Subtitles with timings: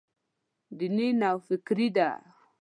[0.77, 2.09] دیني نوفکري دی.